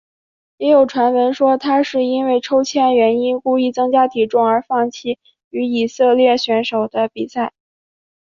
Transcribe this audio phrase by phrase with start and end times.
[0.57, 5.19] 也有传闻说他是因为抽签原因故意增加体重而放弃
[5.51, 7.53] 与以色列选手的比赛。